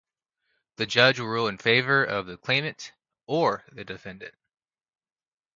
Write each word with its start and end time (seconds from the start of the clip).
The 0.77 0.87
judge 0.87 1.19
will 1.19 1.27
rule 1.27 1.47
in 1.47 1.59
favour 1.59 2.03
of 2.03 2.25
the 2.25 2.35
claimant 2.35 2.91
or 3.27 3.63
the 3.71 3.83
defendant. 3.85 4.33